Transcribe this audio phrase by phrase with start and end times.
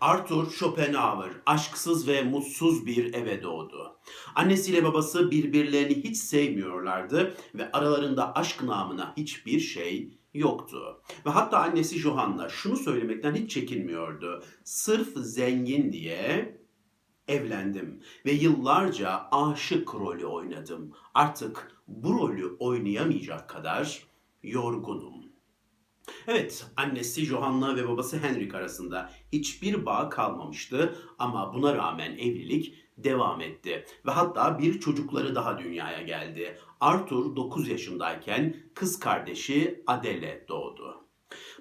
[0.00, 3.98] Arthur Schopenhauer aşksız ve mutsuz bir eve doğdu.
[4.34, 11.02] Annesiyle babası birbirlerini hiç sevmiyorlardı ve aralarında aşk namına hiçbir şey yoktu.
[11.26, 14.44] Ve hatta annesi Johanna şunu söylemekten hiç çekinmiyordu.
[14.64, 16.58] Sırf zengin diye
[17.28, 20.92] evlendim ve yıllarca aşık rolü oynadım.
[21.14, 24.06] Artık bu rolü oynayamayacak kadar
[24.42, 25.29] yorgunum.
[26.26, 33.40] Evet, annesi Johanna ve babası Henrik arasında hiçbir bağ kalmamıştı ama buna rağmen evlilik devam
[33.40, 36.58] etti ve hatta bir çocukları daha dünyaya geldi.
[36.80, 41.00] Arthur 9 yaşındayken kız kardeşi Adele doğdu.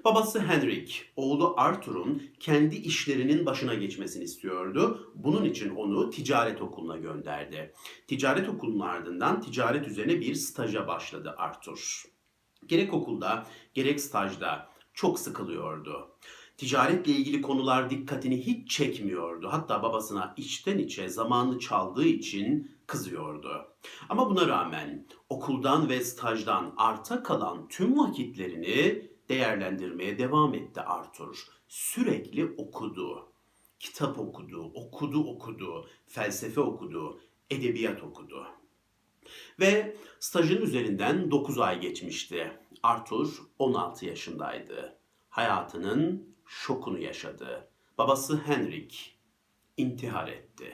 [0.05, 5.11] Babası Henrik, oğlu Arthur'un kendi işlerinin başına geçmesini istiyordu.
[5.15, 7.73] Bunun için onu ticaret okuluna gönderdi.
[8.07, 12.03] Ticaret okulunun ardından ticaret üzerine bir staja başladı Arthur.
[12.69, 16.15] Gerek okulda gerek stajda çok sıkılıyordu.
[16.57, 19.47] Ticaretle ilgili konular dikkatini hiç çekmiyordu.
[19.51, 23.67] Hatta babasına içten içe zamanını çaldığı için kızıyordu.
[24.09, 31.45] Ama buna rağmen okuldan ve stajdan arta kalan tüm vakitlerini değerlendirmeye devam etti Arthur.
[31.67, 33.31] Sürekli okudu.
[33.79, 38.47] Kitap okudu, okudu okudu, felsefe okudu, edebiyat okudu.
[39.59, 42.51] Ve stajın üzerinden 9 ay geçmişti.
[42.83, 43.27] Arthur
[43.59, 44.97] 16 yaşındaydı.
[45.29, 47.69] Hayatının şokunu yaşadı.
[47.97, 49.19] Babası Henrik
[49.77, 50.73] intihar etti.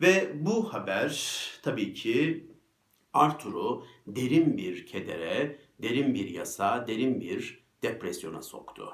[0.00, 2.46] Ve bu haber tabii ki
[3.12, 8.92] Arthur'u derin bir kedere, derin bir yasa, derin bir depresyona soktu.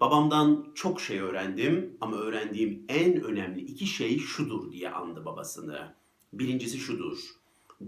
[0.00, 5.94] Babamdan çok şey öğrendim ama öğrendiğim en önemli iki şey şudur diye andı babasını.
[6.32, 7.18] Birincisi şudur.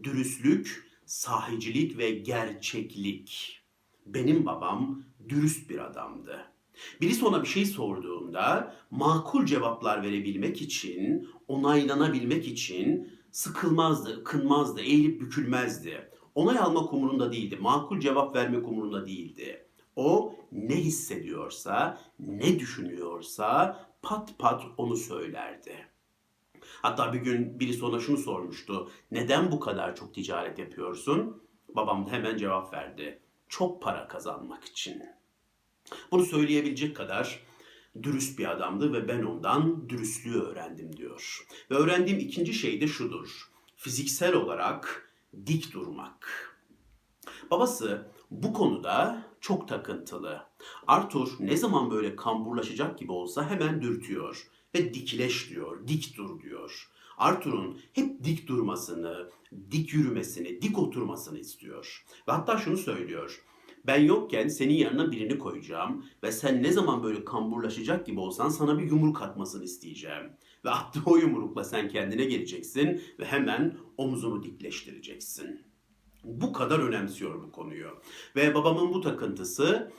[0.03, 3.61] Dürüstlük, sahicilik ve gerçeklik.
[4.07, 6.45] Benim babam dürüst bir adamdı.
[7.01, 16.11] Birisi ona bir şey sorduğunda makul cevaplar verebilmek için, onaylanabilmek için sıkılmazdı, kınmazdı, eğilip bükülmezdi.
[16.35, 19.67] Onay almak umurunda değildi, makul cevap vermek umurunda değildi.
[19.97, 25.96] O ne hissediyorsa, ne düşünüyorsa pat pat onu söylerdi.
[26.83, 28.91] Hatta bir gün birisi ona şunu sormuştu.
[29.11, 31.43] Neden bu kadar çok ticaret yapıyorsun?
[31.69, 33.19] Babam da hemen cevap verdi.
[33.49, 35.03] Çok para kazanmak için.
[36.11, 37.41] Bunu söyleyebilecek kadar
[38.03, 41.47] dürüst bir adamdı ve ben ondan dürüstlüğü öğrendim diyor.
[41.71, 43.51] Ve öğrendiğim ikinci şey de şudur.
[43.77, 45.13] Fiziksel olarak
[45.47, 46.53] dik durmak.
[47.51, 50.47] Babası bu konuda çok takıntılı.
[50.87, 56.89] Arthur ne zaman böyle kamburlaşacak gibi olsa hemen dürtüyor ve dikleş diyor, dik dur diyor.
[57.19, 59.31] Arthur'un hep dik durmasını,
[59.71, 62.05] dik yürümesini, dik oturmasını istiyor.
[62.29, 63.43] Ve hatta şunu söylüyor.
[63.87, 68.79] Ben yokken senin yanına birini koyacağım ve sen ne zaman böyle kamburlaşacak gibi olsan sana
[68.79, 70.33] bir yumruk atmasını isteyeceğim.
[70.65, 75.61] Ve attığı o yumrukla sen kendine geleceksin ve hemen omzunu dikleştireceksin.
[76.25, 77.89] Bu kadar önemsiyor bu konuyu.
[78.37, 79.93] Ve babamın bu takıntısı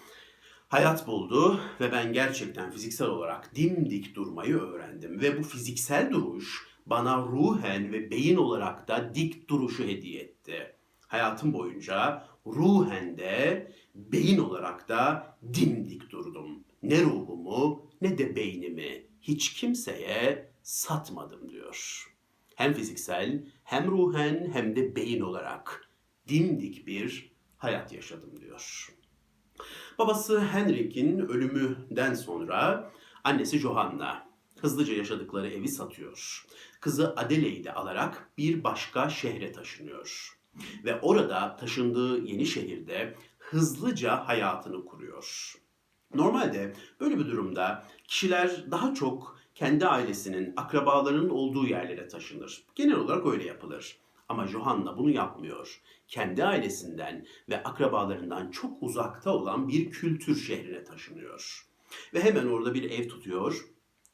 [0.68, 5.22] hayat buldu ve ben gerçekten fiziksel olarak dimdik durmayı öğrendim.
[5.22, 10.76] Ve bu fiziksel duruş bana ruhen ve beyin olarak da dik duruşu hediye etti.
[11.08, 16.64] Hayatım boyunca ruhen de beyin olarak da dimdik durdum.
[16.84, 22.08] Ne ruhumu ne de beynimi hiç kimseye satmadım diyor.
[22.56, 25.90] Hem fiziksel hem ruhen hem de beyin olarak
[26.28, 28.97] dimdik bir hayat yaşadım diyor.
[30.00, 32.92] Babası Henrik'in ölümünden sonra
[33.24, 34.28] annesi Johanna
[34.62, 36.46] hızlıca yaşadıkları evi satıyor.
[36.82, 40.38] Kızı Adele'yi de alarak bir başka şehre taşınıyor.
[40.84, 45.54] Ve orada taşındığı yeni şehirde hızlıca hayatını kuruyor.
[46.16, 52.64] Normalde böyle bir durumda kişiler daha çok kendi ailesinin, akrabalarının olduğu yerlere taşınır.
[52.76, 53.98] Genel olarak öyle yapılır.
[54.30, 55.82] Ama Johanna bunu yapmıyor.
[56.08, 61.68] Kendi ailesinden ve akrabalarından çok uzakta olan bir kültür şehrine taşınıyor.
[62.14, 63.66] Ve hemen orada bir ev tutuyor.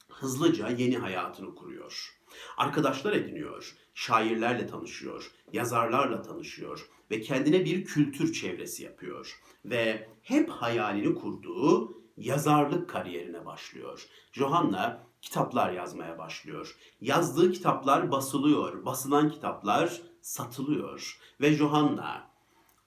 [0.09, 2.19] Hızlıca yeni hayatını kuruyor.
[2.57, 9.39] Arkadaşlar ediniyor, şairlerle tanışıyor, yazarlarla tanışıyor ve kendine bir kültür çevresi yapıyor.
[9.65, 14.07] Ve hep hayalini kurduğu yazarlık kariyerine başlıyor.
[14.31, 16.77] Johanna kitaplar yazmaya başlıyor.
[17.01, 22.31] Yazdığı kitaplar basılıyor, basılan kitaplar satılıyor ve Johanna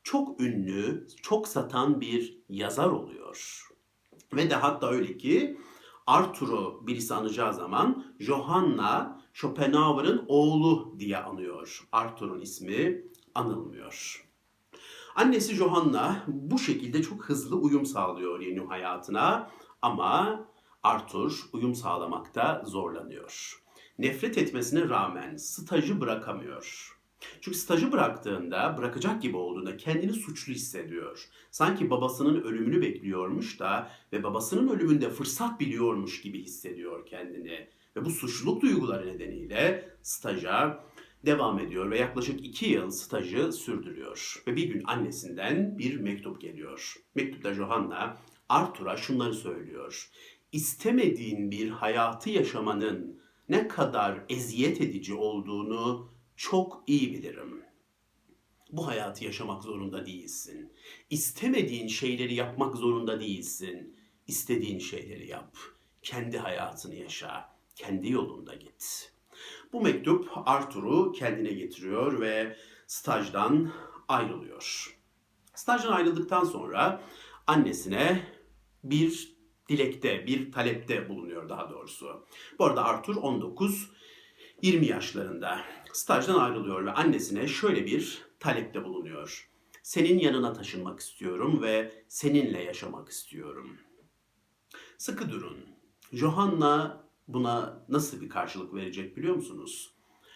[0.02, 3.68] çok ünlü, çok satan bir yazar oluyor.
[4.32, 5.58] Ve de hatta öyle ki
[6.06, 11.88] Arthur'u birisi anacağı zaman Johanna Schopenhauer'ın oğlu diye anıyor.
[11.92, 13.04] Arthur'un ismi
[13.34, 14.26] anılmıyor.
[15.16, 19.50] Annesi Johanna bu şekilde çok hızlı uyum sağlıyor yeni hayatına
[19.82, 20.44] ama
[20.82, 23.62] Arthur uyum sağlamakta zorlanıyor.
[23.98, 26.95] Nefret etmesine rağmen stajı bırakamıyor.
[27.40, 31.28] Çünkü stajı bıraktığında, bırakacak gibi olduğunda kendini suçlu hissediyor.
[31.50, 37.68] Sanki babasının ölümünü bekliyormuş da ve babasının ölümünde fırsat biliyormuş gibi hissediyor kendini.
[37.96, 40.84] Ve bu suçluluk duyguları nedeniyle staja
[41.26, 44.42] devam ediyor ve yaklaşık iki yıl stajı sürdürüyor.
[44.46, 46.94] Ve bir gün annesinden bir mektup geliyor.
[47.14, 48.16] Mektupta Johanna
[48.48, 50.10] Arthur'a şunları söylüyor.
[50.52, 57.62] İstemediğin bir hayatı yaşamanın ne kadar eziyet edici olduğunu çok iyi bilirim.
[58.72, 60.72] Bu hayatı yaşamak zorunda değilsin.
[61.10, 63.96] İstemediğin şeyleri yapmak zorunda değilsin.
[64.26, 65.56] İstediğin şeyleri yap.
[66.02, 67.56] Kendi hayatını yaşa.
[67.74, 69.12] Kendi yolunda git.
[69.72, 72.56] Bu mektup Arthur'u kendine getiriyor ve
[72.86, 73.72] stajdan
[74.08, 74.96] ayrılıyor.
[75.54, 77.02] Stajdan ayrıldıktan sonra
[77.46, 78.22] annesine
[78.84, 79.36] bir
[79.68, 82.26] dilekte, bir talepte bulunuyor daha doğrusu.
[82.58, 83.90] Bu arada Arthur 19
[84.62, 85.60] 20 yaşlarında
[85.92, 89.50] stajdan ayrılıyor ve annesine şöyle bir talepte bulunuyor.
[89.82, 93.76] Senin yanına taşınmak istiyorum ve seninle yaşamak istiyorum.
[94.98, 95.58] Sıkı durun.
[96.12, 99.94] Johanna buna nasıl bir karşılık verecek biliyor musunuz?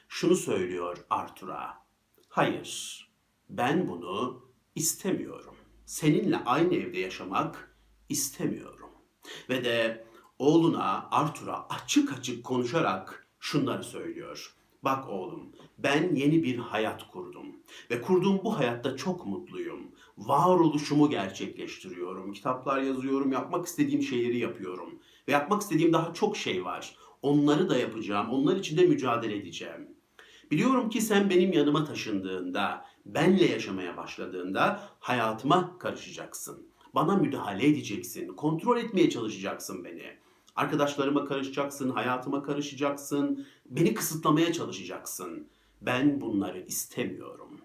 [0.08, 1.86] Şunu söylüyor Arthur'a.
[2.28, 3.10] Hayır,
[3.48, 4.44] ben bunu
[4.74, 5.56] istemiyorum.
[5.86, 7.76] Seninle aynı evde yaşamak
[8.08, 8.90] istemiyorum.
[9.48, 10.06] Ve de
[10.38, 14.54] oğluna Arthur'a açık açık konuşarak şunları söylüyor.
[14.82, 17.46] Bak oğlum, ben yeni bir hayat kurdum
[17.90, 19.80] ve kurduğum bu hayatta çok mutluyum.
[20.18, 22.32] Varoluşumu gerçekleştiriyorum.
[22.32, 24.98] Kitaplar yazıyorum, yapmak istediğim şeyleri yapıyorum
[25.28, 26.96] ve yapmak istediğim daha çok şey var.
[27.22, 28.30] Onları da yapacağım.
[28.30, 29.88] Onlar için de mücadele edeceğim.
[30.50, 36.66] Biliyorum ki sen benim yanıma taşındığında, benle yaşamaya başladığında hayatıma karışacaksın.
[36.94, 40.16] Bana müdahale edeceksin, kontrol etmeye çalışacaksın beni.
[40.60, 45.46] Arkadaşlarıma karışacaksın, hayatıma karışacaksın, beni kısıtlamaya çalışacaksın.
[45.82, 47.60] Ben bunları istemiyorum.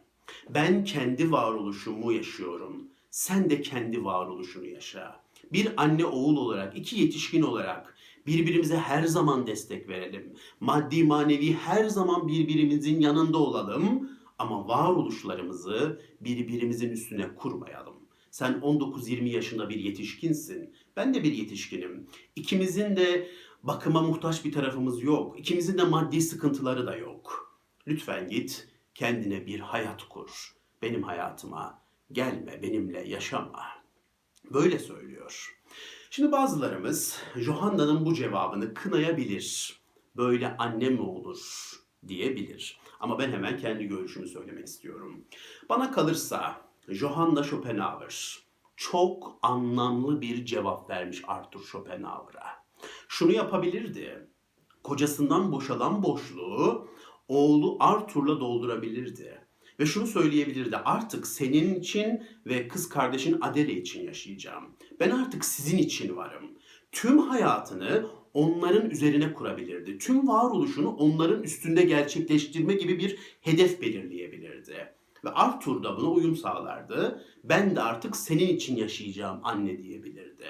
[0.50, 2.88] Ben kendi varoluşumu yaşıyorum.
[3.12, 5.20] Sen de kendi varoluşunu yaşa.
[5.54, 7.98] Bir anne oğul olarak, iki yetişkin olarak
[8.28, 10.34] birbirimize her zaman destek verelim.
[10.60, 14.10] Maddi manevi her zaman birbirimizin yanında olalım
[14.40, 17.95] ama varoluşlarımızı birbirimizin üstüne kurmayalım.
[18.36, 20.76] Sen 19-20 yaşında bir yetişkinsin.
[20.96, 22.08] Ben de bir yetişkinim.
[22.36, 23.28] İkimizin de
[23.64, 25.40] bakıma muhtaç bir tarafımız yok.
[25.40, 27.58] İkimizin de maddi sıkıntıları da yok.
[27.88, 30.56] Lütfen git kendine bir hayat kur.
[30.82, 33.64] Benim hayatıma gelme, benimle yaşama.
[34.54, 35.56] Böyle söylüyor.
[36.10, 39.80] Şimdi bazılarımız Johanna'nın bu cevabını kınayabilir.
[40.18, 41.72] Böyle anne mi olur
[42.08, 42.80] diyebilir.
[43.00, 45.26] Ama ben hemen kendi görüşümü söylemek istiyorum.
[45.70, 48.40] Bana kalırsa Johanna Schopenhauer
[48.76, 52.66] çok anlamlı bir cevap vermiş Arthur Schopenhauer'a.
[53.08, 54.28] Şunu yapabilirdi.
[54.84, 56.88] Kocasından boşalan boşluğu
[57.28, 59.42] oğlu Arthur'la doldurabilirdi.
[59.80, 60.78] Ve şunu söyleyebilirdi.
[60.78, 64.64] Artık senin için ve kız kardeşin Adele için yaşayacağım.
[65.00, 66.52] Ben artık sizin için varım.
[66.92, 69.98] Tüm hayatını onların üzerine kurabilirdi.
[69.98, 74.95] Tüm varoluşunu onların üstünde gerçekleştirme gibi bir hedef belirleyebilirdi.
[75.26, 77.26] Ve Arthur da buna uyum sağlardı.
[77.44, 80.48] Ben de artık senin için yaşayacağım anne diyebilirdi.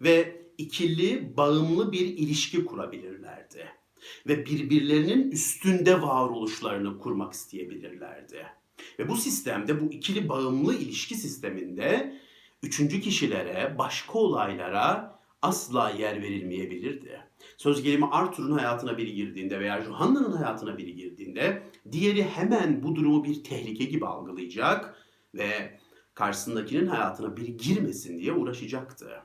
[0.00, 3.68] Ve ikili bağımlı bir ilişki kurabilirlerdi.
[4.28, 8.46] Ve birbirlerinin üstünde varoluşlarını kurmak isteyebilirlerdi.
[8.98, 12.18] Ve bu sistemde, bu ikili bağımlı ilişki sisteminde
[12.62, 17.23] üçüncü kişilere, başka olaylara asla yer verilmeyebilirdi.
[17.56, 23.24] Söz gelimi Arthur'un hayatına biri girdiğinde veya Johanna'nın hayatına biri girdiğinde diğeri hemen bu durumu
[23.24, 24.96] bir tehlike gibi algılayacak
[25.34, 25.78] ve
[26.14, 29.22] karşısındakinin hayatına biri girmesin diye uğraşacaktı.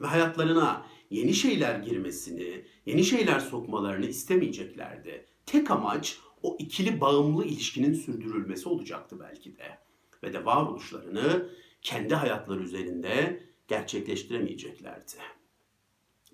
[0.00, 5.26] Ve hayatlarına yeni şeyler girmesini, yeni şeyler sokmalarını istemeyeceklerdi.
[5.46, 9.78] Tek amaç o ikili bağımlı ilişkinin sürdürülmesi olacaktı belki de.
[10.22, 11.48] Ve de varoluşlarını
[11.82, 15.12] kendi hayatları üzerinde gerçekleştiremeyeceklerdi.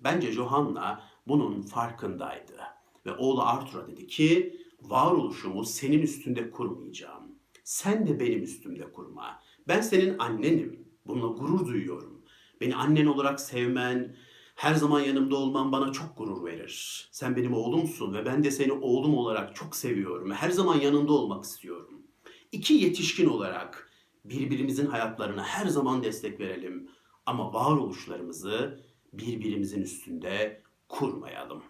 [0.03, 2.57] Bence Johanna bunun farkındaydı.
[3.05, 7.23] Ve oğlu Arthur'a dedi ki, varoluşumu senin üstünde kurmayacağım.
[7.63, 9.39] Sen de benim üstümde kurma.
[9.67, 10.87] Ben senin annenim.
[11.07, 12.21] Bununla gurur duyuyorum.
[12.61, 14.15] Beni annen olarak sevmen,
[14.55, 17.07] her zaman yanımda olman bana çok gurur verir.
[17.11, 21.43] Sen benim oğlumsun ve ben de seni oğlum olarak çok seviyorum her zaman yanında olmak
[21.43, 22.01] istiyorum.
[22.51, 23.91] İki yetişkin olarak
[24.25, 26.89] birbirimizin hayatlarına her zaman destek verelim
[27.25, 31.63] ama varoluşlarımızı birbirimizin üstünde kurmayalım.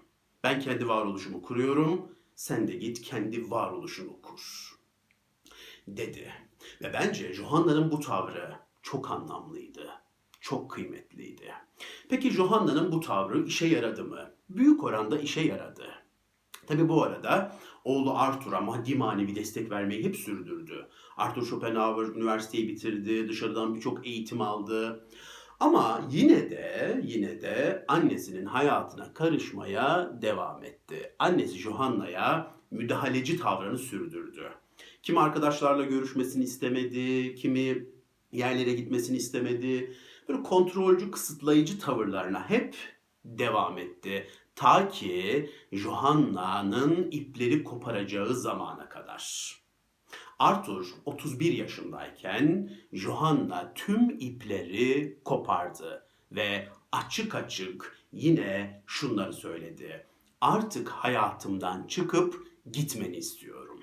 [0.43, 4.71] Ben kendi varoluşumu kuruyorum, sen de git kendi varoluşunu kur.
[5.87, 6.33] Dedi.
[6.81, 9.89] Ve bence Johanna'nın bu tavrı çok anlamlıydı.
[10.41, 11.53] çok kıymetliydi.
[12.09, 14.31] Peki Johanna'nın bu tavrı işe yaradı mı?
[14.49, 15.85] Büyük oranda işe yaradı.
[16.67, 20.87] Tabi bu arada oğlu Arthur'a maddi manevi destek vermeyi hep sürdürdü.
[21.17, 25.07] Arthur Schopenhauer üniversiteyi bitirdi, dışarıdan birçok eğitim aldı.
[25.61, 31.15] Ama yine de yine de annesinin hayatına karışmaya devam etti.
[31.19, 34.51] Annesi Johanna'ya müdahaleci tavrını sürdürdü.
[35.03, 37.85] Kimi arkadaşlarla görüşmesini istemedi, kimi
[38.31, 39.93] yerlere gitmesini istemedi.
[40.29, 42.75] Böyle kontrolcü, kısıtlayıcı tavırlarına hep
[43.25, 44.27] devam etti.
[44.55, 49.55] Ta ki Johanna'nın ipleri koparacağı zamana kadar.
[50.41, 60.05] Arthur 31 yaşındayken Johanna tüm ipleri kopardı ve açık açık yine şunları söyledi.
[60.41, 63.79] Artık hayatımdan çıkıp gitmeni istiyorum.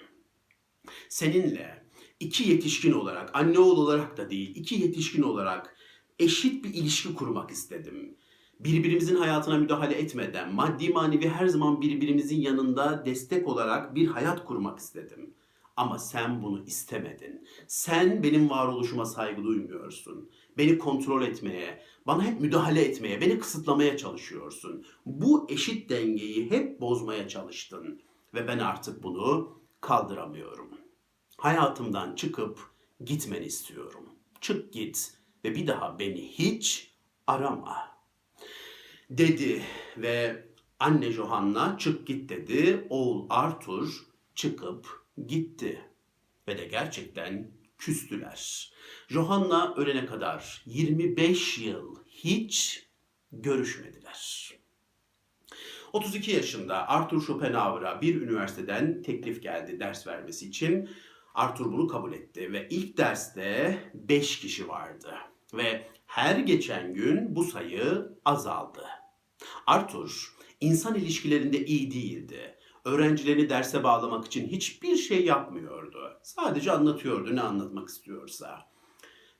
[1.08, 1.84] Seninle
[2.20, 5.76] iki yetişkin olarak, anne oğul olarak da değil, iki yetişkin olarak
[6.18, 8.14] eşit bir ilişki kurmak istedim.
[8.60, 14.78] Birbirimizin hayatına müdahale etmeden, maddi manevi her zaman birbirimizin yanında destek olarak bir hayat kurmak
[14.78, 15.34] istedim.
[15.78, 17.48] Ama sen bunu istemedin.
[17.66, 20.30] Sen benim varoluşuma saygı duymuyorsun.
[20.56, 24.86] Beni kontrol etmeye, bana hep müdahale etmeye, beni kısıtlamaya çalışıyorsun.
[25.06, 28.02] Bu eşit dengeyi hep bozmaya çalıştın
[28.34, 30.70] ve ben artık bunu kaldıramıyorum.
[31.36, 32.58] Hayatımdan çıkıp
[33.04, 34.08] gitmeni istiyorum.
[34.40, 36.94] Çık git ve bir daha beni hiç
[37.26, 37.76] arama.
[39.10, 39.62] Dedi
[39.96, 40.44] ve
[40.78, 42.86] anne Johanna çık git dedi.
[42.90, 45.80] Oğul Arthur çıkıp gitti.
[46.48, 48.72] Ve de gerçekten küstüler.
[49.08, 52.86] Johanna ölene kadar 25 yıl hiç
[53.32, 54.50] görüşmediler.
[55.92, 60.90] 32 yaşında Arthur Schopenhauer'a bir üniversiteden teklif geldi ders vermesi için.
[61.34, 65.14] Arthur bunu kabul etti ve ilk derste 5 kişi vardı.
[65.54, 68.84] Ve her geçen gün bu sayı azaldı.
[69.66, 72.57] Arthur insan ilişkilerinde iyi değildi.
[72.84, 76.20] Öğrencilerini derse bağlamak için hiçbir şey yapmıyordu.
[76.22, 78.68] Sadece anlatıyordu ne anlatmak istiyorsa.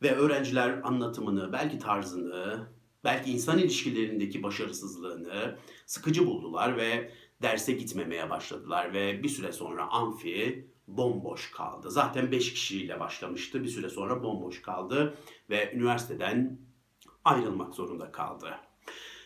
[0.02, 2.68] Ve öğrenciler anlatımını, belki tarzını,
[3.04, 10.71] belki insan ilişkilerindeki başarısızlığını sıkıcı buldular ve derse gitmemeye başladılar ve bir süre sonra amfi
[10.87, 11.90] bomboş kaldı.
[11.90, 13.62] Zaten 5 kişiyle başlamıştı.
[13.62, 15.18] Bir süre sonra bomboş kaldı
[15.50, 16.61] ve üniversiteden
[17.25, 18.67] ayrılmak zorunda kaldı.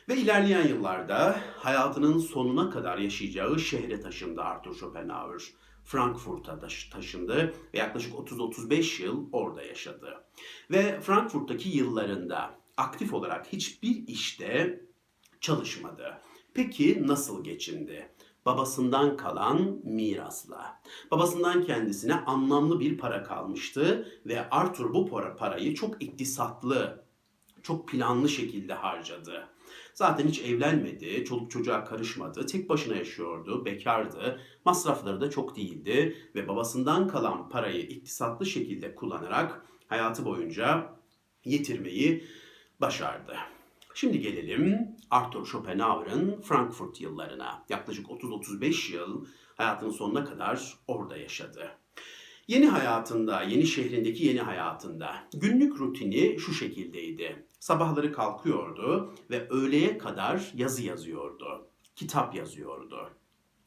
[0.08, 5.42] Ve ilerleyen yıllarda hayatının sonuna kadar yaşayacağı şehre taşındı Arthur Schopenhauer.
[5.84, 6.58] Frankfurt'a
[6.92, 10.24] taşındı ve yaklaşık 30-35 yıl orada yaşadı.
[10.70, 14.80] Ve Frankfurt'taki yıllarında aktif olarak hiçbir işte
[15.40, 16.18] çalışmadı.
[16.54, 18.14] Peki nasıl geçindi?
[18.46, 20.82] Babasından kalan mirasla.
[21.10, 27.04] Babasından kendisine anlamlı bir para kalmıştı ve Arthur bu para parayı çok iktisatlı,
[27.62, 29.48] çok planlı şekilde harcadı.
[29.94, 36.48] Zaten hiç evlenmedi, çoluk çocuğa karışmadı, tek başına yaşıyordu, bekardı, masrafları da çok değildi ve
[36.48, 40.92] babasından kalan parayı iktisatlı şekilde kullanarak hayatı boyunca
[41.44, 42.24] yetirmeyi
[42.80, 43.36] başardı.
[43.94, 47.64] Şimdi gelelim Arthur Schopenhauer'ın Frankfurt yıllarına.
[47.68, 51.70] Yaklaşık 30-35 yıl hayatının sonuna kadar orada yaşadı.
[52.48, 57.46] Yeni hayatında, yeni şehrindeki yeni hayatında günlük rutini şu şekildeydi.
[57.62, 61.66] Sabahları kalkıyordu ve öğleye kadar yazı yazıyordu.
[61.96, 63.10] Kitap yazıyordu.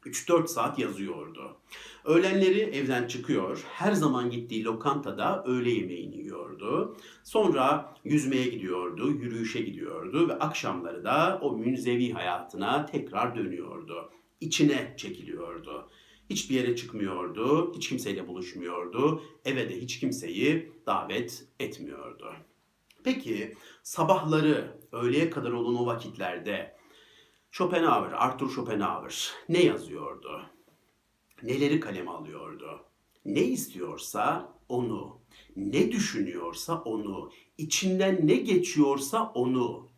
[0.04, 1.58] 3-4 saat yazıyordu.
[2.06, 6.98] Öğlenleri evden çıkıyor, her zaman gittiği lokantada öğle yemeğini yiyordu.
[7.24, 14.12] Sonra yüzmeye gidiyordu, yürüyüşe gidiyordu ve akşamları da o münzevi hayatına tekrar dönüyordu.
[14.42, 15.90] İçine çekiliyordu.
[16.30, 22.36] Hiçbir yere çıkmıyordu, hiç kimseyle buluşmuyordu, eve de hiç kimseyi davet etmiyordu.
[23.06, 26.76] Peki sabahları öğleye kadar olan o vakitlerde
[27.52, 30.42] Schopenhauer, Arthur Schopenhauer ne yazıyordu?
[31.44, 32.86] Neleri kaleme alıyordu?
[33.26, 35.20] Ne istiyorsa onu,
[35.56, 39.90] ne düşünüyorsa onu, içinden ne geçiyorsa onu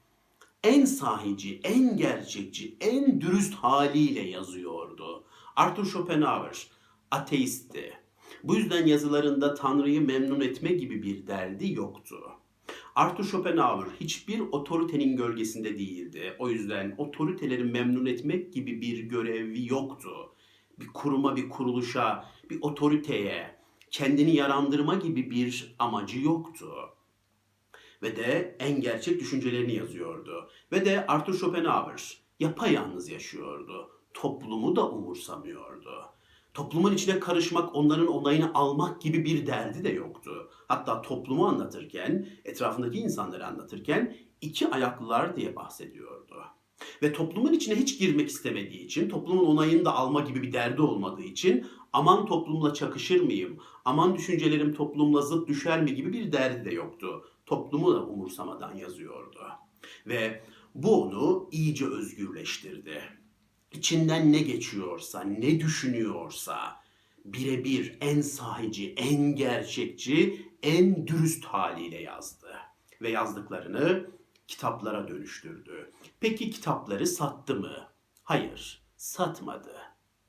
[0.63, 5.23] en sahici, en gerçekçi, en dürüst haliyle yazıyordu.
[5.55, 6.67] Arthur Schopenhauer
[7.11, 7.93] ateistti.
[8.43, 12.36] Bu yüzden yazılarında Tanrı'yı memnun etme gibi bir derdi yoktu.
[12.97, 16.35] Arthur Schopenhauer hiçbir otoritenin gölgesinde değildi.
[16.39, 20.09] O yüzden otoriteleri memnun etmek gibi bir görevi yoktu.
[20.79, 23.55] Bir kuruma, bir kuruluşa, bir otoriteye
[23.91, 26.69] kendini yarandırma gibi bir amacı yoktu.
[28.01, 30.49] Ve de en gerçek düşüncelerini yazıyordu.
[30.71, 33.89] Ve de Arthur Schopenhauer yapayalnız yaşıyordu.
[34.13, 36.05] Toplumu da umursamıyordu.
[36.53, 40.49] Toplumun içine karışmak, onların onayını almak gibi bir derdi de yoktu.
[40.67, 46.35] Hatta toplumu anlatırken, etrafındaki insanları anlatırken iki ayaklılar diye bahsediyordu.
[47.03, 51.23] Ve toplumun içine hiç girmek istemediği için, toplumun onayını da alma gibi bir derdi olmadığı
[51.23, 56.73] için aman toplumla çakışır mıyım, aman düşüncelerim toplumla zıt düşer mi gibi bir derdi de
[56.73, 57.25] yoktu.
[57.45, 59.39] Toplumu da umursamadan yazıyordu.
[60.07, 60.43] Ve
[60.75, 63.01] bu onu iyice özgürleştirdi.
[63.71, 66.57] İçinden ne geçiyorsa, ne düşünüyorsa
[67.25, 72.57] birebir en sahici, en gerçekçi, en dürüst haliyle yazdı.
[73.01, 74.09] Ve yazdıklarını
[74.47, 75.91] kitaplara dönüştürdü.
[76.19, 77.87] Peki kitapları sattı mı?
[78.23, 79.75] Hayır, satmadı.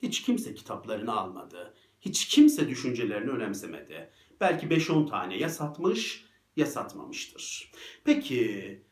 [0.03, 1.75] Hiç kimse kitaplarını almadı.
[2.01, 4.11] Hiç kimse düşüncelerini önemsemedi.
[4.41, 6.25] Belki 5-10 tane ya satmış
[6.57, 7.73] ya satmamıştır.
[8.05, 8.83] Peki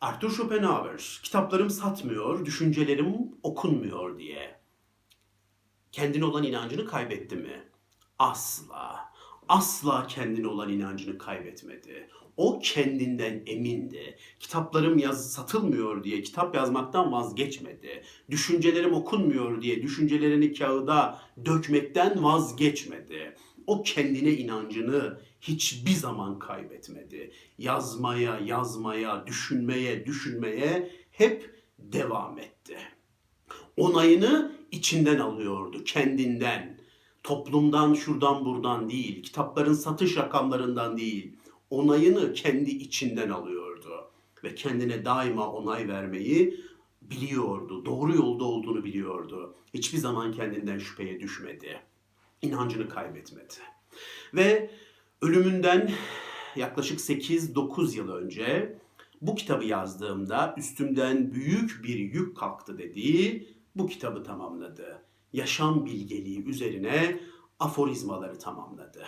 [0.00, 4.60] Arthur Schopenhauer kitaplarım satmıyor, düşüncelerim okunmuyor diye
[5.92, 7.68] kendine olan inancını kaybetti mi?
[8.18, 9.11] Asla.
[9.48, 12.08] Asla kendine olan inancını kaybetmedi.
[12.36, 14.16] O kendinden emindi.
[14.40, 18.02] Kitaplarım yaz satılmıyor diye kitap yazmaktan vazgeçmedi.
[18.30, 23.36] Düşüncelerim okunmuyor diye düşüncelerini kağıda dökmekten vazgeçmedi.
[23.66, 27.32] O kendine inancını hiçbir zaman kaybetmedi.
[27.58, 32.78] Yazmaya, yazmaya, düşünmeye, düşünmeye hep devam etti.
[33.76, 36.81] Onayını içinden alıyordu, kendinden.
[37.22, 41.36] Toplumdan, şuradan buradan değil, kitapların satış rakamlarından değil.
[41.70, 44.10] Onayını kendi içinden alıyordu.
[44.44, 46.60] Ve kendine daima onay vermeyi
[47.02, 47.84] biliyordu.
[47.84, 49.54] Doğru yolda olduğunu biliyordu.
[49.74, 51.80] Hiçbir zaman kendinden şüpheye düşmedi.
[52.42, 53.54] İnancını kaybetmedi.
[54.34, 54.70] Ve
[55.22, 55.90] ölümünden
[56.56, 58.78] yaklaşık 8-9 yıl önce
[59.20, 65.02] bu kitabı yazdığımda üstümden büyük bir yük kalktı dediği bu kitabı tamamladı.
[65.32, 67.20] Yaşam bilgeliği üzerine
[67.58, 69.04] aforizmaları tamamladı.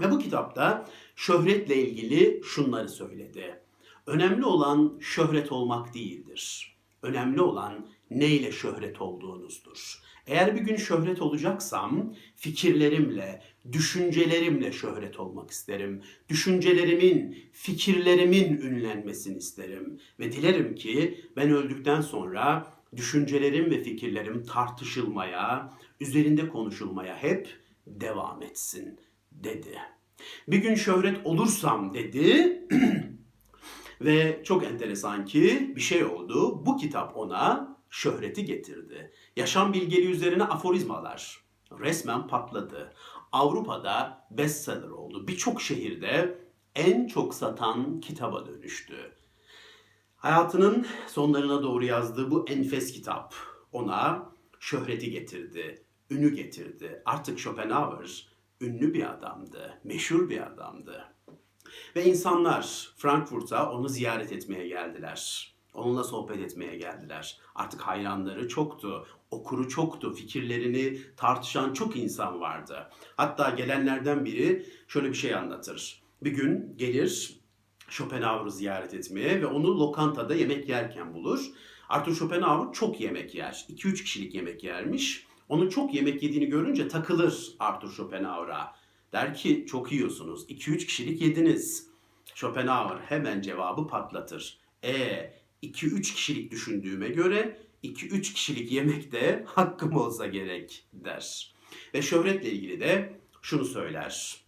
[0.00, 3.60] Ve bu kitapta şöhretle ilgili şunları söyledi.
[4.06, 6.76] Önemli olan şöhret olmak değildir.
[7.02, 10.02] Önemli olan neyle şöhret olduğunuzdur.
[10.26, 16.02] Eğer bir gün şöhret olacaksam fikirlerimle, düşüncelerimle şöhret olmak isterim.
[16.28, 20.00] Düşüncelerimin, fikirlerimin ünlenmesini isterim.
[20.18, 27.48] Ve dilerim ki ben öldükten sonra düşüncelerim ve fikirlerim tartışılmaya, üzerinde konuşulmaya hep
[27.86, 29.78] devam etsin dedi.
[30.48, 32.58] Bir gün şöhret olursam dedi
[34.00, 36.66] ve çok enteresan ki bir şey oldu.
[36.66, 39.12] Bu kitap ona şöhreti getirdi.
[39.36, 41.40] Yaşam bilgeliği üzerine aforizmalar
[41.80, 42.92] resmen patladı.
[43.32, 45.28] Avrupa'da bestseller oldu.
[45.28, 46.38] Birçok şehirde
[46.74, 49.12] en çok satan kitaba dönüştü.
[50.26, 53.34] Hayatının sonlarına doğru yazdığı bu enfes kitap
[53.72, 57.02] ona şöhreti getirdi, ünü getirdi.
[57.04, 58.28] Artık Schopenhauer
[58.60, 61.04] ünlü bir adamdı, meşhur bir adamdı.
[61.96, 65.52] Ve insanlar Frankfurt'a onu ziyaret etmeye geldiler.
[65.74, 67.38] Onunla sohbet etmeye geldiler.
[67.54, 72.90] Artık hayranları çoktu, okuru çoktu, fikirlerini tartışan çok insan vardı.
[73.16, 76.02] Hatta gelenlerden biri şöyle bir şey anlatır.
[76.22, 77.45] Bir gün gelir
[77.88, 81.46] Schopenhauer'u ziyaret etmeye ve onu lokantada yemek yerken bulur.
[81.88, 83.66] Arthur Schopenhauer çok yemek yer.
[83.68, 85.26] 2-3 kişilik yemek yermiş.
[85.48, 88.74] Onun çok yemek yediğini görünce takılır Arthur Schopenhauer'a.
[89.12, 90.50] Der ki çok yiyorsunuz.
[90.50, 91.88] 2-3 kişilik yediniz.
[92.34, 94.58] Schopenhauer hemen cevabı patlatır.
[94.84, 94.92] E
[95.62, 101.54] 2-3 kişilik düşündüğüme göre 2-3 kişilik yemek de hakkım olsa gerek der.
[101.94, 104.40] Ve şöhretle ilgili de şunu söyler.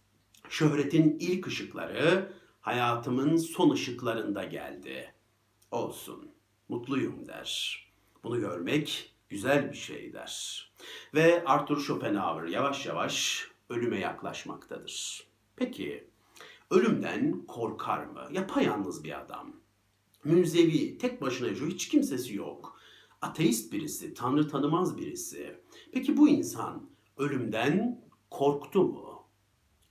[0.49, 5.13] Şöhretin ilk ışıkları hayatımın son ışıklarında geldi.
[5.71, 6.31] Olsun,
[6.69, 7.79] mutluyum der.
[8.23, 10.65] Bunu görmek güzel bir şey der.
[11.13, 15.27] Ve Arthur Schopenhauer yavaş yavaş ölüme yaklaşmaktadır.
[15.55, 16.07] Peki,
[16.71, 18.27] ölümden korkar mı?
[18.31, 19.55] Yapayalnız bir adam.
[20.23, 22.79] Münzevi, tek başına yaşıyor, hiç kimsesi yok.
[23.21, 25.59] Ateist birisi, tanrı tanımaz birisi.
[25.91, 29.27] Peki bu insan ölümden korktu mu?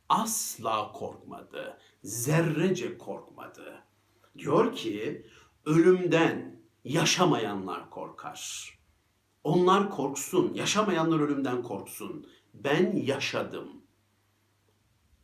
[0.09, 1.79] Asla korkmadı.
[2.03, 3.83] Zerrece korkmadı.
[4.39, 5.27] Diyor ki
[5.65, 8.79] ölümden yaşamayanlar korkar.
[9.45, 12.27] Onlar korksun, yaşamayanlar ölümden korksun.
[12.55, 13.69] Ben yaşadım.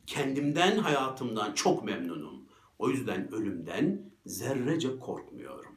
[0.07, 2.49] Kendimden, hayatımdan çok memnunum.
[2.79, 5.75] O yüzden ölümden zerrece korkmuyorum.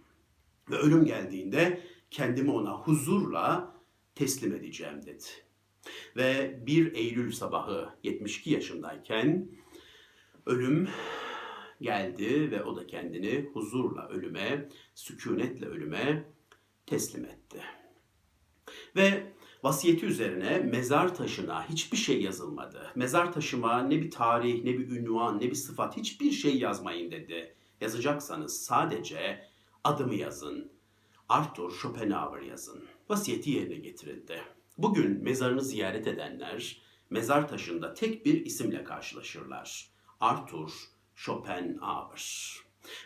[0.70, 3.76] Ve ölüm geldiğinde kendimi ona huzurla
[4.16, 5.24] teslim edeceğim dedi.
[6.16, 9.50] Ve 1 Eylül sabahı 72 yaşındayken
[10.48, 10.90] ölüm
[11.82, 16.24] geldi ve o da kendini huzurla ölüme, sükunetle ölüme
[16.86, 17.62] teslim etti.
[18.96, 19.34] Ve
[19.64, 22.92] Vasiyeti üzerine mezar taşına hiçbir şey yazılmadı.
[22.96, 27.54] Mezar taşıma ne bir tarih, ne bir ünvan, ne bir sıfat hiçbir şey yazmayın dedi.
[27.82, 29.44] Yazacaksanız sadece
[29.84, 30.72] adımı yazın.
[31.30, 32.84] Arthur Schopenhauer yazın.
[33.10, 34.42] Vasiyeti yerine getirildi.
[34.78, 39.97] Bugün mezarını ziyaret edenler mezar taşında tek bir isimle karşılaşırlar.
[40.20, 40.72] Arthur
[41.16, 42.56] Schopenhauer.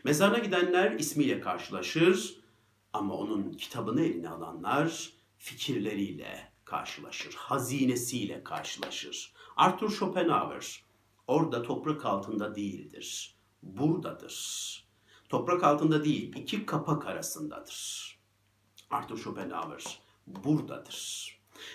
[0.03, 2.41] Mezarına gidenler ismiyle karşılaşır
[2.93, 9.33] ama onun kitabını eline alanlar fikirleriyle karşılaşır, hazinesiyle karşılaşır.
[9.55, 10.83] Arthur Schopenhauer
[11.27, 14.35] orada toprak altında değildir, buradadır.
[15.29, 18.17] Toprak altında değil, iki kapak arasındadır.
[18.89, 21.31] Arthur Schopenhauer buradadır.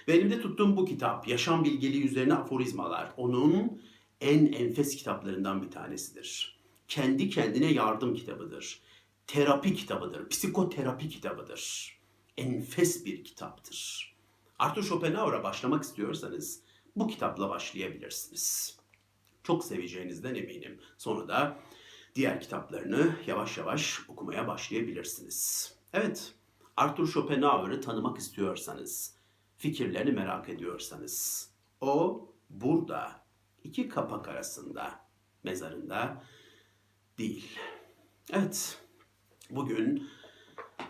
[0.08, 3.82] Ve elimde tuttuğum bu kitap, yaşam bilgeliği üzerine aforizmalar, onun
[4.20, 6.60] en enfes kitaplarından bir tanesidir.
[6.88, 8.80] Kendi kendine yardım kitabıdır.
[9.26, 11.92] Terapi kitabıdır, psikoterapi kitabıdır.
[12.36, 14.14] Enfes bir kitaptır.
[14.58, 16.60] Arthur Schopenhauer'a başlamak istiyorsanız
[16.96, 18.76] bu kitapla başlayabilirsiniz.
[19.42, 20.80] Çok seveceğinizden eminim.
[20.98, 21.58] Sonra da
[22.14, 25.72] diğer kitaplarını yavaş yavaş okumaya başlayabilirsiniz.
[25.92, 26.34] Evet,
[26.76, 29.14] Arthur Schopenhauer'ı tanımak istiyorsanız,
[29.56, 31.48] fikirlerini merak ediyorsanız,
[31.80, 33.25] o burada,
[33.66, 35.00] iki kapak arasında,
[35.44, 36.24] mezarında
[37.18, 37.58] değil.
[38.32, 38.80] Evet,
[39.50, 40.08] bugün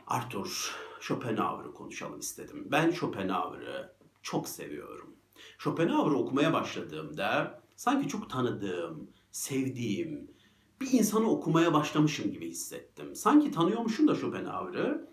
[0.06, 2.68] Arthur Schopenhauer'ı konuşalım istedim.
[2.70, 5.16] Ben Schopenhauer'ı çok seviyorum.
[5.58, 10.30] Schopenhauer'ı okumaya başladığımda sanki çok tanıdığım, sevdiğim
[10.80, 13.14] bir insanı okumaya başlamışım gibi hissettim.
[13.14, 15.10] Sanki tanıyormuşum da Schopenhauer'ı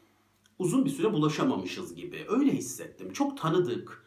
[0.60, 2.26] uzun bir süre bulaşamamışız gibi.
[2.30, 3.14] Öyle hissettim.
[3.14, 4.04] Çok tanıdık.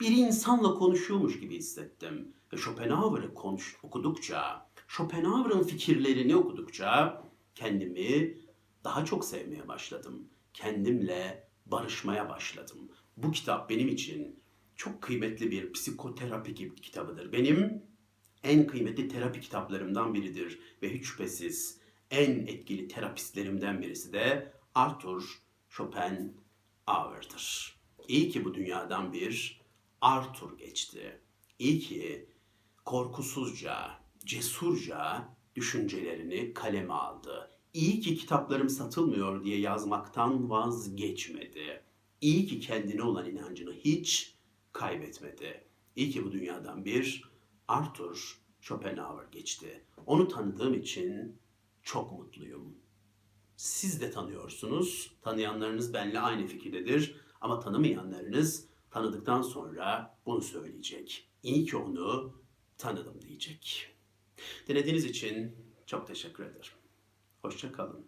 [0.00, 2.32] Bir insanla konuşuyormuş gibi hissettim.
[2.52, 7.22] Ve Schopenhauer'ı konuş, okudukça, Schopenhauer'ın fikirlerini okudukça
[7.54, 8.36] kendimi
[8.84, 10.28] daha çok sevmeye başladım.
[10.54, 12.78] Kendimle barışmaya başladım.
[13.16, 14.40] Bu kitap benim için
[14.76, 17.32] çok kıymetli bir psikoterapi kitabıdır.
[17.32, 17.82] Benim
[18.42, 21.80] en kıymetli terapi kitaplarımdan biridir ve hiç şüphesiz
[22.10, 27.78] en etkili terapistlerimden birisi de Arthur Schopenhauer'dır.
[28.08, 29.60] İyi ki bu dünyadan bir
[30.00, 31.20] Arthur geçti.
[31.58, 32.28] İyi ki
[32.88, 33.90] korkusuzca,
[34.24, 37.50] cesurca düşüncelerini kaleme aldı.
[37.74, 41.82] İyi ki kitaplarım satılmıyor diye yazmaktan vazgeçmedi.
[42.20, 44.34] İyi ki kendine olan inancını hiç
[44.72, 45.64] kaybetmedi.
[45.96, 47.30] İyi ki bu dünyadan bir
[47.68, 49.84] Arthur Schopenhauer geçti.
[50.06, 51.38] Onu tanıdığım için
[51.82, 52.78] çok mutluyum.
[53.56, 55.12] Siz de tanıyorsunuz.
[55.22, 57.16] Tanıyanlarınız benimle aynı fikirdedir.
[57.40, 61.28] Ama tanımayanlarınız tanıdıktan sonra bunu söyleyecek.
[61.42, 62.38] İyi ki onu
[62.78, 63.94] tanıdım diyecek.
[64.68, 66.72] Dinlediğiniz için çok teşekkür ederim.
[67.42, 68.06] Hoşça kalın.